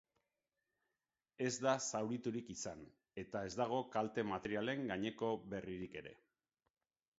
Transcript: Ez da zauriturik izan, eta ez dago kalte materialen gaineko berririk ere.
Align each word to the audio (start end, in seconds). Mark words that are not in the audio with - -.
Ez 1.47 1.51
da 1.65 1.73
zauriturik 1.89 2.49
izan, 2.55 2.81
eta 3.25 3.43
ez 3.51 3.53
dago 3.61 3.83
kalte 3.99 4.27
materialen 4.33 4.85
gaineko 4.95 5.33
berririk 5.55 6.03
ere. 6.05 6.19